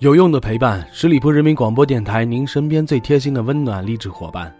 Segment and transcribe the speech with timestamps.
[0.00, 4.52] 有用的陪伴，十里铺人民广播电台，您身边最贴心的温暖励志伙伴。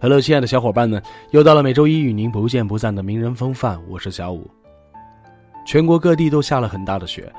[0.00, 1.00] Hello，亲爱的小伙伴们，
[1.30, 4.50] 又到了每周一与您不见不散的名人风范，我是小五。
[5.64, 7.32] 全国各地都下了很大的雪，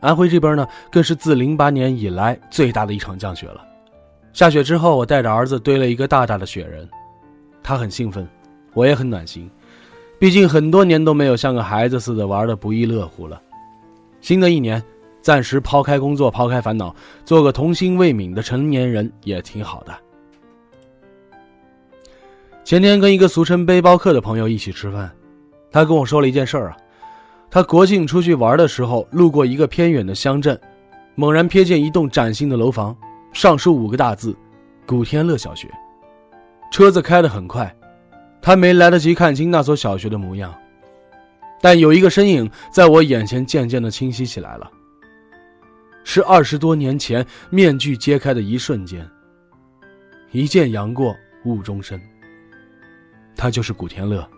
[0.00, 3.64] 安徽这边呢，更是自零八年以来最大的一场降雪了。
[4.32, 6.86] 下雪之后，我带着儿子堆了一个大大的雪人，
[7.62, 8.28] 他很兴奋，
[8.74, 9.48] 我也很暖心，
[10.18, 13.40] 毕竟很多年都没有像个孩子似的玩的不亦乐乎了。
[14.20, 14.82] 新的一年。
[15.22, 16.94] 暂时抛开工作，抛开烦恼，
[17.24, 19.94] 做个童心未泯的成年人也挺好的。
[22.64, 25.10] 前天跟一个俗称背包客的朋友一起吃饭，
[25.70, 26.76] 他跟我说了一件事儿啊，
[27.50, 30.58] 他国庆出去玩的时候，路过一个偏远的乡镇，
[31.14, 32.96] 猛然瞥见一栋崭新的楼房，
[33.32, 34.36] 上书五个大字
[34.86, 35.68] “古天乐小学”。
[36.70, 37.74] 车子开得很快，
[38.40, 40.54] 他没来得及看清那所小学的模样，
[41.60, 44.70] 但有一个身影在我眼前渐渐的清晰起来了。
[46.04, 49.08] 是二十多年前面具揭开的一瞬间。
[50.30, 51.14] 一见杨过
[51.44, 52.00] 误终身。
[53.36, 54.28] 他就是古天乐。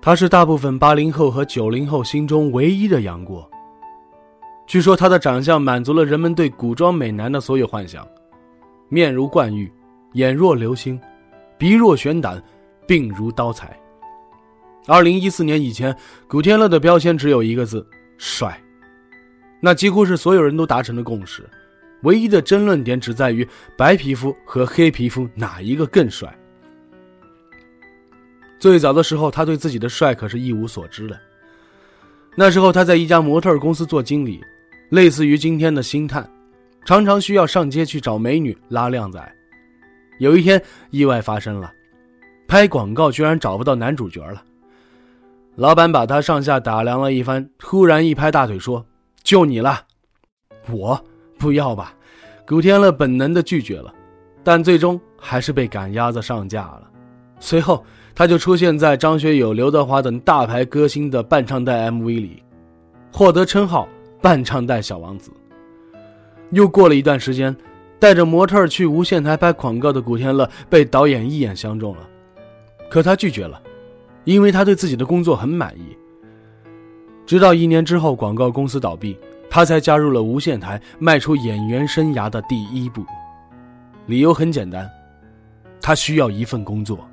[0.00, 3.48] 他是大部分八零后和九零后心中唯一的杨过。
[4.66, 8.04] 据说他的长相满足了人们对古装美男的所有幻想，
[8.88, 9.70] 面如冠玉。
[10.14, 11.00] 眼若流星，
[11.58, 12.42] 鼻若悬胆，
[12.86, 13.78] 鬓如刀裁。
[14.86, 15.96] 二零一四年以前，
[16.26, 17.86] 古天乐的标签只有一个字：
[18.18, 18.60] 帅。
[19.60, 21.48] 那几乎是所有人都达成的共识。
[22.02, 23.46] 唯一的争论点只在于
[23.76, 26.36] 白皮肤和黑皮肤哪一个更帅。
[28.58, 31.16] 最早的时候，他对自己的帅可是一无所知的。
[32.34, 34.40] 那时候他在一家模特公司做经理，
[34.90, 36.28] 类似于今天的星探，
[36.84, 39.36] 常常需要上街去找美女拉靓仔。
[40.22, 41.72] 有一天，意外发生了，
[42.46, 44.40] 拍广告居然找不到男主角了。
[45.56, 48.86] 老板把他上下打量了一番，突然一拍大腿说
[49.24, 49.84] ：“就你了！”
[50.70, 51.04] 我
[51.40, 51.92] 不要吧？
[52.46, 53.92] 古天乐本能的拒绝了，
[54.44, 56.88] 但最终还是被赶鸭子上架了。
[57.40, 57.84] 随后，
[58.14, 62.40] 他就出现在张学友、刘德华等大牌歌星的伴唱带 MV 里，
[63.12, 63.88] 获得称号
[64.22, 65.32] “伴唱带小王子”。
[66.50, 67.52] 又过了一段时间。
[68.02, 72.00] 带着模特去无线台拍广告的古天乐被导演一眼相中了，
[72.90, 73.62] 可他拒绝了，
[74.24, 75.96] 因为他对自己的工作很满意。
[77.24, 79.16] 直到一年之后，广告公司倒闭，
[79.48, 83.04] 他才加入了无线台，迈出演员生涯的第一步。
[84.06, 84.90] 理由很简单，
[85.80, 87.08] 他需要一份工作。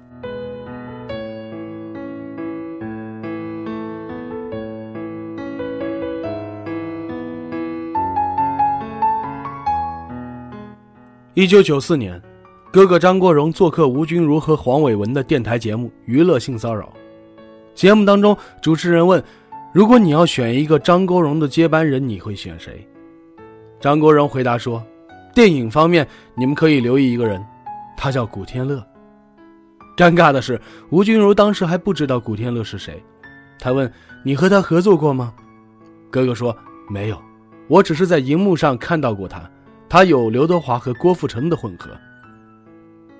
[11.39, 12.21] 一九九四年，
[12.69, 16.87] 哥哥张国荣做客吴君如和黄伟文的电台节目《娱乐性骚扰》。
[17.73, 19.23] 节目当中，主持人问
[19.73, 22.85] ：“如果你要选一个张国荣的接班人，你会选谁？”
[23.79, 24.83] 张国荣回答说
[25.33, 26.05] ：“电影方面，
[26.35, 27.41] 你们可以留意一个人，
[27.95, 28.85] 他叫古天乐。”
[29.95, 33.01] 尴尬的是，吴君如当时还不知道古天乐是谁。
[33.57, 33.89] 他问
[34.25, 35.33] ：“你和他合作过吗？”
[36.11, 36.53] 哥哥说
[36.91, 37.17] ：“没有，
[37.69, 39.49] 我只是在荧幕上看到过他。”
[39.89, 41.89] 他有刘德华和郭富城的混合。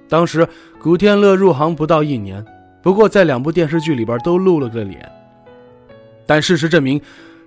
[0.08, 0.48] 当时
[0.80, 2.46] 古天乐入行不到一年，
[2.82, 5.12] 不过在两部电视剧里边都露了个脸。
[6.26, 7.02] 但事实证明，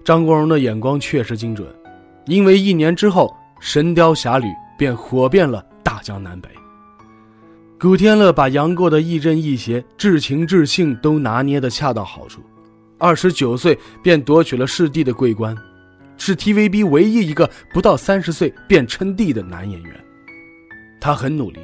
[0.05, 1.67] 张国荣的眼光确实精准，
[2.27, 3.27] 因为一年之后
[3.61, 4.47] 《神雕侠侣》
[4.77, 6.49] 便火遍了大江南北。
[7.81, 12.41] 古天乐把杨过的亦正亦邪、至情至性都拿捏得恰到好处，
[12.99, 15.57] 二十九岁便夺取了视帝的桂冠。
[16.17, 20.05] 是 TVB 唯一一个不到三十岁便称帝的男演员，
[21.01, 21.59] 他很努力，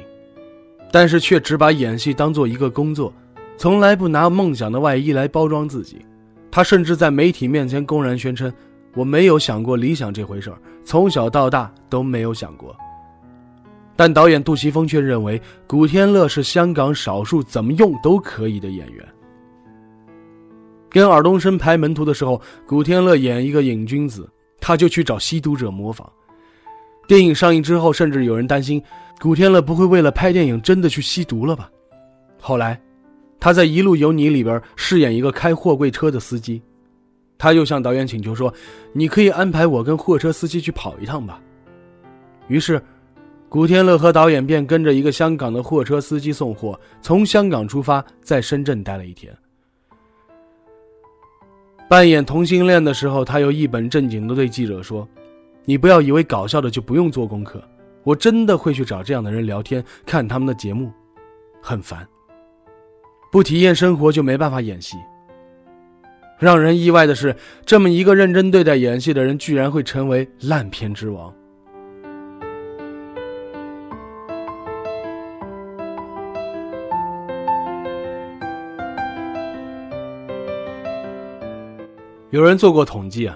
[0.91, 3.13] 但是却只把演戏当做一个工作，
[3.57, 5.97] 从来不拿梦想的外衣来包装自己。
[6.51, 8.51] 他甚至在媒体面前公然宣称
[8.95, 12.75] ：“我没有想过理想这回事儿，从小到大都没有想过。”
[13.95, 19.05] 但导演杜琪峰却认为古天乐是香港少数怎么用都可以的演员。
[20.89, 24.27] 跟尔冬升拍《门徒》的时候，古天乐演一个瘾君子。
[24.69, 26.07] 他就去找吸毒者模仿。
[27.07, 28.79] 电影上映之后，甚至有人担心
[29.19, 31.71] 古天乐不会为了拍电影真的去吸毒了吧？
[32.39, 32.79] 后来，
[33.39, 36.61] 他在《一路有你》里边饰演一个开货柜车的司机，
[37.35, 38.53] 他又向导演请求说
[38.93, 41.41] ：“你可以安排我跟货车司机去跑一趟吧。”
[42.47, 42.79] 于是，
[43.49, 49.35] 古天乐和导演便跟着一个香港的货车司机送货，从香港出发，在深圳待了一天。
[51.89, 55.09] 扮演同性恋的时候，他又一本正经地对记者说
[55.65, 57.59] ：“你不要以为搞笑的就不用做功课，
[58.03, 60.91] 我真的会去找这样的人聊天，看他们的节目，
[61.59, 62.07] 很烦。
[63.31, 64.97] 不体验生活就没办法演戏。
[66.37, 71.33] 让人意外的是，这么一个认真对待演戏的人，居然会成为烂片之王。”
[82.31, 83.35] 有人做过统计啊，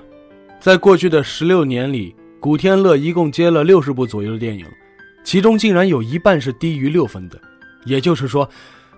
[0.60, 4.66] 在过去的十六年里，古天乐一共接了六十部左右的电影，
[5.24, 7.42] 其中竟然有一半是低于六分的，
[7.86, 8.48] 也就是说，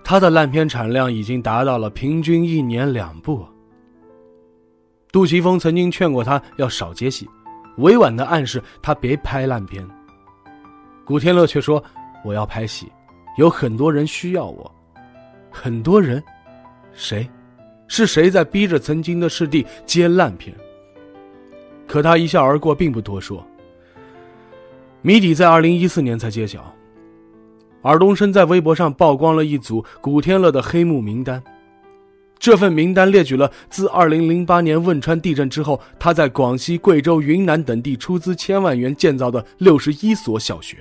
[0.04, 3.46] 他的烂片产量已经达到了平均一年两部。
[5.10, 7.26] 杜琪峰曾经劝过他要少接戏，
[7.78, 9.86] 委婉的暗示他别拍烂片。
[11.06, 11.82] 古天乐却说
[12.22, 12.92] ：“我要拍戏，
[13.38, 14.70] 有很多人需要我，
[15.50, 16.22] 很多人，
[16.92, 17.26] 谁？”
[17.88, 20.54] 是谁在逼着曾经的师弟接烂片？
[21.86, 23.46] 可他一笑而过，并不多说。
[25.02, 26.74] 谜底在二零一四年才揭晓。
[27.82, 31.40] 尔冬升在微博上曝光了一组古天乐的黑幕名单，
[32.36, 40.78] 这份名单列举了自二零零八年汶川地震之后，他在广西、贵州、云南等地出资千万元建造的六十一所小学。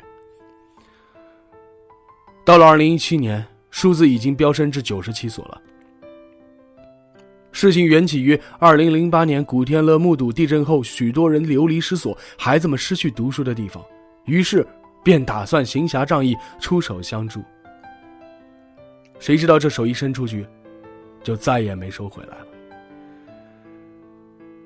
[2.44, 5.62] 到了二零一七年，数字已经飙升至九十七所了。
[7.56, 13.82] 事情缘起于二零零八年，古天乐目睹地震后，许多人流离失所，孩子们失去读书的地方，
[14.26, 14.68] 于是
[15.02, 17.42] 便打算行侠仗义，出手相助。
[19.20, 20.46] 谁知道这手一伸出去，
[21.24, 22.48] 就再也没收回来了。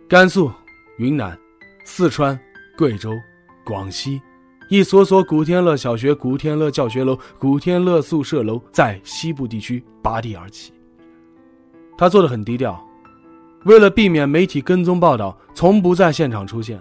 [0.08, 0.52] 甘肃、
[0.98, 1.38] 云南、
[1.86, 2.38] 四川、
[2.76, 3.14] 贵州、
[3.64, 4.20] 广西，
[4.68, 10.74] 一所所古天乐小学、古天乐教学楼、古天乐宿舍楼在西部地区拔地而起。
[12.00, 12.82] 他做的很低调，
[13.66, 16.80] 为了避免媒体跟踪报道，从不在现场出现。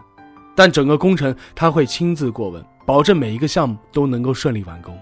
[0.54, 4.96] 但整个工程他会亲自过问，保证每一个项目都能够顺利完工。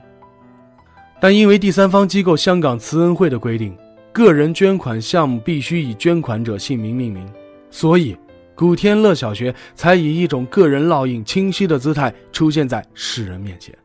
[1.20, 3.76] 但因为第三方机构香港慈恩会的规定，
[4.10, 7.30] 个人捐款项目必须以捐款者姓名命名，
[7.70, 8.16] 所以
[8.54, 13.76] 古天乐小学才以一种个人烙印清晰的姿态出现在世人面前。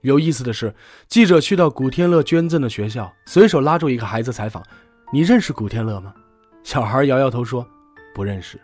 [0.00, 0.74] 有意思的是，
[1.06, 4.60] 记者去到古天乐捐赠的学校，随手拉住一个孩子采访。
[5.12, 6.14] 你认识古天乐吗？
[6.62, 7.66] 小孩摇摇头说
[8.14, 8.60] ：“不认识。”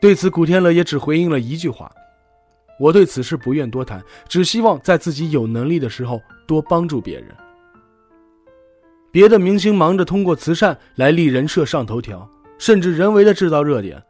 [0.00, 1.90] 对此，古天乐也只回应了一句话
[2.80, 7.26] ：“我对此事不愿多谈，只希望在自己有能力的时候多帮助别人。”
[9.12, 12.26] 别的明星忙着通过慈善来立人设、上头条，
[12.58, 14.02] 甚至人为的制造热点，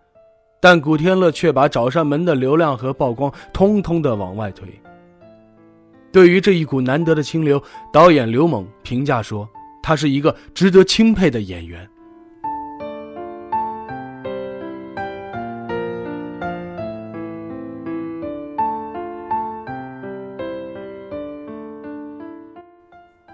[0.60, 4.68] 但古天乐却把找上门的流量和曝光通通的往外推。
[6.12, 7.60] 对于这一股难得的清流，
[7.92, 9.48] 导演刘猛评价说。
[9.82, 11.88] 他是一个值得钦佩的演员。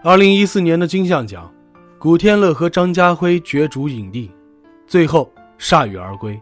[0.03, 1.53] 二零一四年的金像奖，
[1.99, 4.31] 古天乐和张家辉角逐影帝，
[4.87, 6.41] 最后铩羽而归。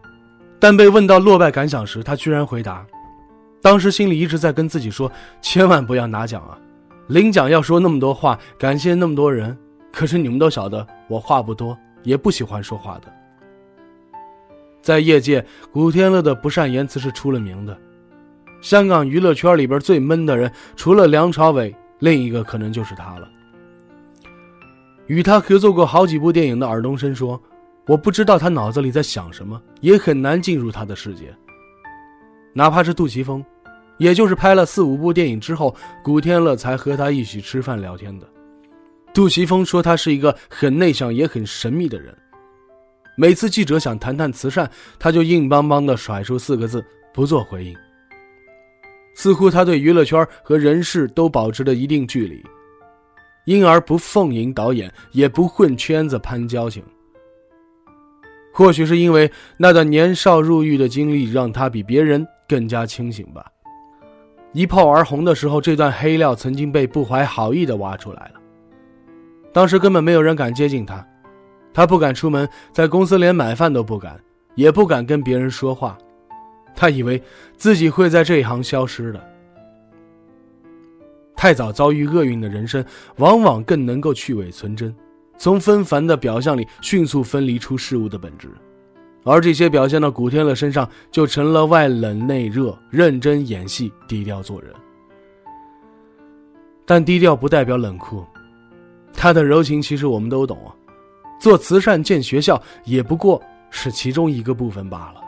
[0.57, 2.85] 但被问到落败感想时，他居然回答
[3.61, 6.57] ：“当时心里一直在跟自己说，千万不要拿奖啊！
[7.07, 9.57] 领奖要说那么多话，感谢那么多人。”
[9.97, 13.11] 可是你们都晓得，我话不多，也不喜欢说话的。
[14.79, 17.75] 在业界，古天乐的不善言辞是出了名的。
[18.61, 23.27] 香港娱乐圈里边最闷的人，除了梁朝伟，另一个可能就是他了。
[25.07, 27.41] 与他合作过好几部电影的尔冬升说
[27.87, 31.35] ：“我不知道他脑子里在想什么，也很难进入他的世界。
[32.53, 33.43] 哪怕是杜琪峰，
[33.97, 38.27] 也就是拍了四五部电影之后，古天乐才和他一起吃饭聊天的。”
[39.17, 42.15] 杜琪峰说：“他是一个很内向也很神秘的人。
[43.15, 44.69] 每次记者想谈谈慈善，
[44.99, 47.75] 他就硬邦邦地甩出四个字，不做回应。
[49.15, 52.45] 似乎他对娱乐圈和人事都保持着一定距离，
[53.45, 56.83] 因而不奉迎导演，也不混圈子攀交情。
[58.53, 63.43] 或许是因为那段年少入狱的经历，让他比别人更加清醒吧。
[64.53, 68.41] 一炮而红的时候，这段黑料曾经被不怀好意地挖出来了。”
[69.53, 71.05] 当时根本没有人敢接近他，
[71.73, 74.19] 他不敢出门，在公司连买饭都不敢，
[74.55, 75.97] 也不敢跟别人说话。
[76.75, 77.21] 他以为
[77.55, 79.19] 自己会在这一行消失的。
[81.35, 82.83] 太早遭遇厄运的人生，
[83.17, 84.93] 往往更能够去伪存真。
[85.37, 88.49] 从纷繁的表象里迅速分离出事物的本质，
[89.23, 94.71] 而这些表现到古天乐身上，就成了外冷内热，认真演戏，低调做人。
[96.85, 98.25] 但低调不代表冷酷，
[99.17, 100.71] 他的柔情其实我们都懂啊。
[101.39, 105.21] 做慈善建学校，也不过是其中一个部分罢了。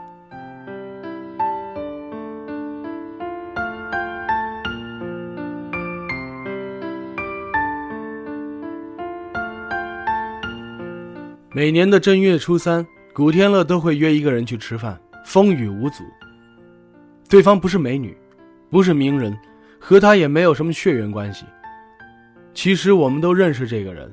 [11.52, 16.04] 每年的正月初三，古天乐都会约一个人去吃饭，风雨无阻。
[17.28, 18.16] 对方不是美女，
[18.70, 19.36] 不是名人，
[19.78, 21.44] 和他也没有什么血缘关系。
[22.52, 24.12] 其实我们都认识这个人，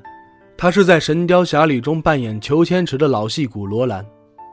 [0.56, 4.04] 他是在《神雕侠侣》中扮演裘千尺的老戏骨罗兰，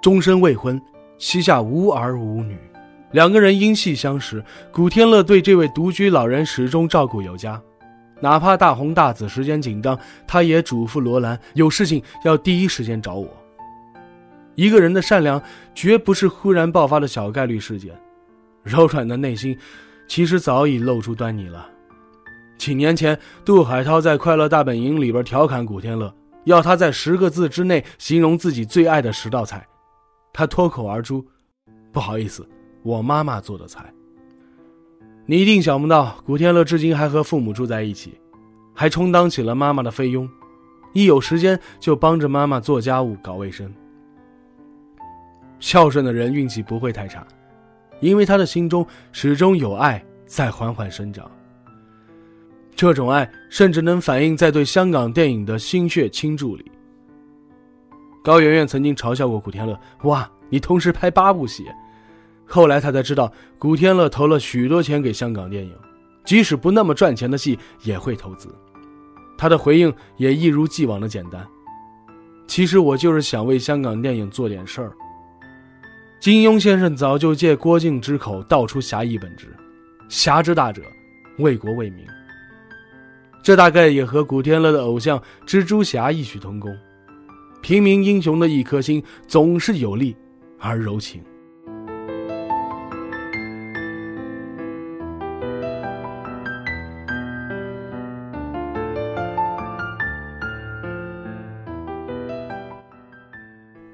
[0.01, 0.81] 终身未婚，
[1.17, 2.57] 膝下无儿无女。
[3.11, 7.61] 两个人因戏相识，古天乐对这位独居老人始终照顾有加。
[8.19, 13.29] 哪怕大红大紫，时间紧张，他也嘱咐罗兰有事情要第一时间找我。
[14.55, 15.41] 一个人的善良
[15.73, 17.93] 绝不是忽然爆发的小概率事件，
[18.63, 19.57] 柔软的内心
[20.07, 21.67] 其实早已露出端倪了。
[22.57, 26.13] 几年前，杜海涛在《快乐大本营》里边调侃古天乐，
[26.45, 29.65] 要他在十个字之内形容自己最爱的十道菜，
[30.33, 31.25] 他脱口而出
[31.91, 32.47] ：“不好意思，
[32.81, 33.93] 我妈妈做的菜。”
[35.27, 38.19] 你一定想不到，古天乐至今还和父母住在一起，
[38.73, 40.29] 还充当起了妈妈的菲佣，
[40.93, 43.71] 一有时间就帮着妈妈做家务、搞卫生。
[45.59, 47.25] 孝顺的人运气不会太差，
[47.99, 51.29] 因为他的心中始终有爱在缓缓生长。
[52.75, 56.69] 这种爱甚至能反映在对香港电影的心血倾注里。
[58.21, 61.65] 高圆圆曾经嘲笑过古天乐：“哇，你同时拍八部戏。”
[62.45, 65.73] 后来她才知道，古天乐投了许多钱给香港电影，
[66.25, 68.53] 即使不那么赚钱的戏也会投资。
[69.37, 71.45] 他的回应也一如既往的简单
[72.47, 74.91] ：“其实我就是想为香港电影做点事儿。”
[76.19, 79.55] 金庸先生早就借郭靖之口道出侠义本质
[80.09, 80.81] ：“侠之大者，
[81.37, 82.05] 为国为民。”
[83.45, 86.75] 这大概也和古天乐的偶像蜘蛛侠异曲同工。
[87.61, 90.17] 平民英雄的一颗心总是有力
[90.57, 91.23] 而柔情。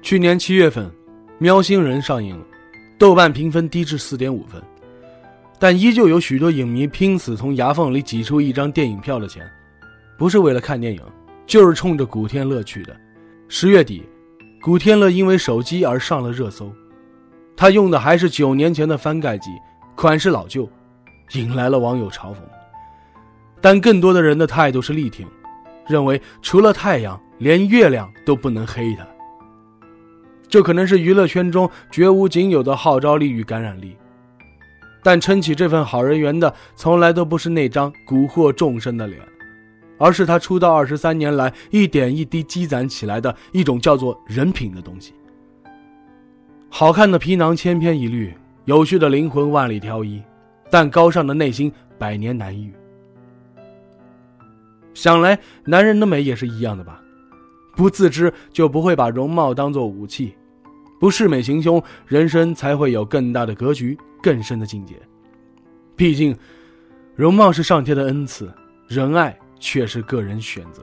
[0.00, 0.86] 去年七月份，
[1.36, 2.46] 《喵星人》上映了，
[2.98, 4.62] 豆瓣评分低至四点五分，
[5.62, 9.48] 但依旧有许多影迷拼死从牙缝里挤出一张电影票的钱，
[10.18, 11.00] 不是为了看电影，
[11.46, 12.96] 就是冲着古天乐去的。
[13.46, 14.02] 十月底，
[14.60, 16.72] 古天乐因为手机而上了热搜，
[17.56, 19.50] 他用的还是九年前的翻盖机，
[19.94, 20.68] 款式老旧，
[21.34, 22.38] 引来了网友嘲讽。
[23.60, 25.28] 但更多的人的态度是力挺，
[25.86, 29.06] 认为除了太阳，连月亮都不能黑他。
[30.48, 33.96] 这可能是娱乐圈中绝无仅有的号召力与感染力，
[35.02, 39.20] 但撑起这份好人缘的，从来都不是那张蛊惑众生的脸，
[39.98, 45.12] 而是他出道二十三年来一点一滴积攒起来的一种叫做人品的东西。
[46.68, 48.32] 好看的皮囊千篇一律，
[48.64, 50.22] 有趣的灵魂万里挑一，
[50.70, 52.72] 但高尚的内心百年难遇。
[54.94, 57.02] 想来，男人的美也是一样的吧？
[57.74, 60.34] 不自知就不会把容貌当做武器。
[61.00, 64.94] 不视美行凶，人生才会有更大的格局、更深的境界。
[65.96, 66.36] 毕竟，
[67.14, 68.52] 容貌是上天的恩赐，
[68.86, 70.82] 仁爱却是个人选择。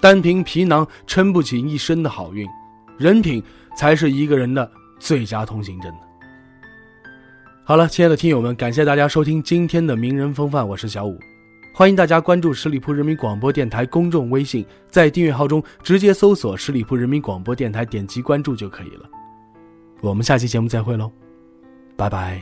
[0.00, 2.46] 单凭皮囊撑不起一生的好运，
[2.96, 3.42] 人品
[3.76, 4.70] 才是一个人的
[5.00, 5.92] 最佳通行证。
[7.64, 11.18] 好了，亲爱的听友们，感谢大家收听今天的名人风范，我是小五。
[11.74, 19.08] 欢迎大家关注十里铺人民广播电台公众微信，在订阅号中直接搜索“十里铺人民广播电台”，点击关注就可以了。
[20.00, 21.12] 我们下期节目再会喽，
[21.98, 22.40] 拜拜。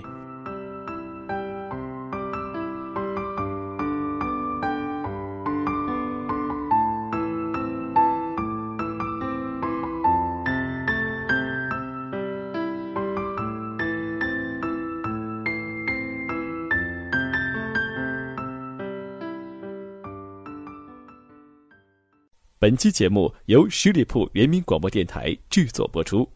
[22.58, 26.35] 本期节目由十里铺人民广播电台制作播出。